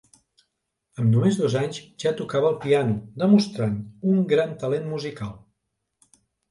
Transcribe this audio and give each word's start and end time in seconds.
Amb 1.03 1.05
només 1.15 1.37
dos 1.41 1.57
anys 1.59 1.77
ja 2.05 2.15
tocava 2.23 2.51
el 2.55 2.57
piano, 2.65 2.97
demostrant 3.25 3.79
un 4.15 4.27
gran 4.35 4.61
talent 4.67 4.93
musical. 4.97 5.41